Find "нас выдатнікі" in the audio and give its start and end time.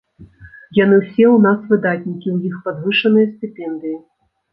1.47-2.27